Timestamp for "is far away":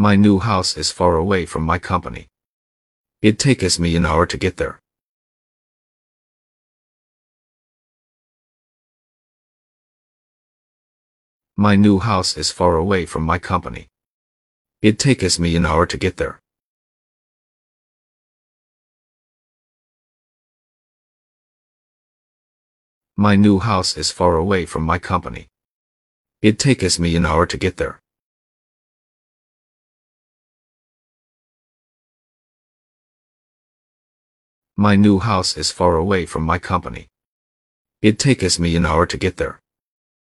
0.78-1.44, 12.38-13.04, 23.98-24.64, 35.58-36.24